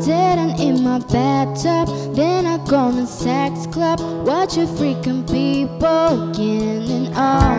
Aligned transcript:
dead 0.00 0.38
and 0.38 0.60
in 0.60 0.82
my 0.82 0.98
bathtub. 0.98 1.88
Then 2.14 2.46
I 2.46 2.58
go 2.66 2.88
in 2.88 3.06
sex 3.06 3.66
club. 3.66 4.00
Watch 4.26 4.56
your 4.56 4.66
freaking 4.66 5.26
people 5.26 6.32
getting 6.32 6.88
in 6.88 7.14
all. 7.14 7.58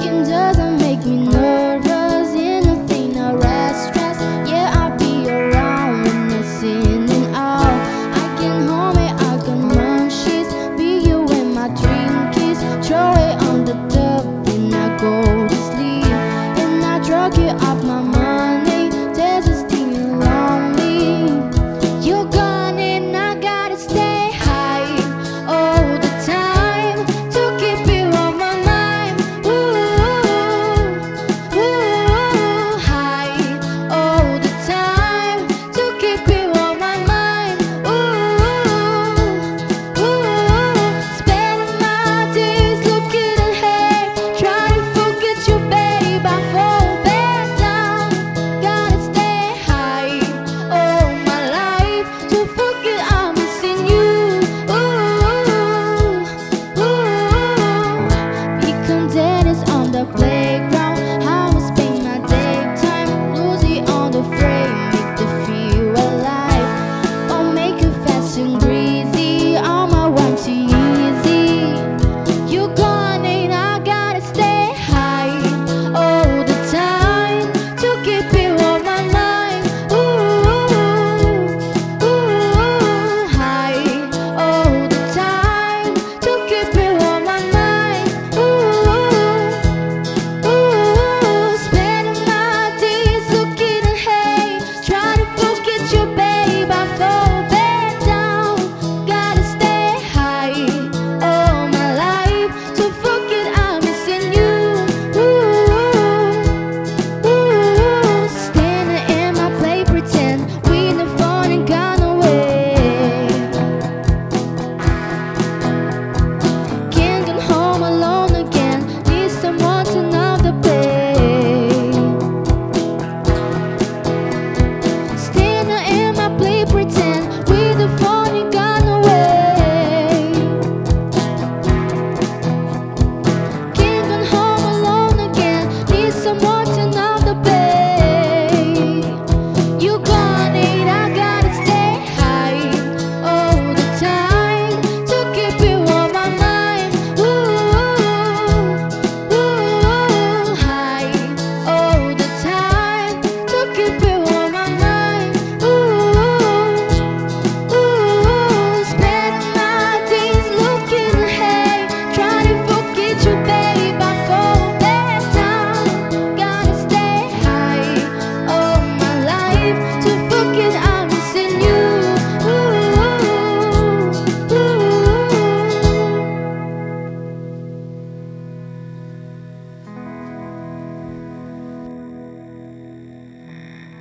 It 0.00 0.28
doesn't 0.28 0.78
make 0.78 1.04
me 1.04 1.26
nervous. 1.26 2.34
In 2.34 2.68
a 2.68 2.86
thing, 2.86 3.16
I 3.18 3.32
rest 3.34 3.88
stress. 3.88 4.18
Yeah, 4.48 4.72
I'll 4.74 4.96
be 4.98 5.28
around 5.28 6.04
when 6.04 6.32
I'm 6.32 6.44
sinning 6.60 7.34
all. 7.34 7.74
I 8.20 8.36
can 8.40 8.68
hold 8.68 8.96
it, 8.96 9.12
I 9.30 9.44
can 9.44 9.68
run. 9.70 10.08
Be 10.76 10.98
you 11.06 11.26
in 11.30 11.54
my 11.54 11.68
dream 11.68 12.32
kiss. 12.32 12.60
Throw 12.86 13.12
it 13.12 13.36
on 13.48 13.64
the 13.64 13.74
tub, 13.88 14.44
then 14.44 14.72
I 14.74 14.96
go 14.98 15.22
to 15.48 15.56
sleep. 15.70 16.06
And 16.62 16.84
I 16.84 17.02
drug 17.04 17.36
you 17.36 17.48
off 17.48 17.82
my 17.84 18.00
mind. 18.02 18.15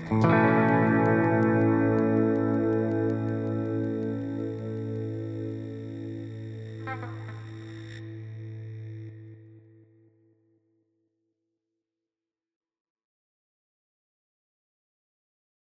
Bye. 0.10 0.45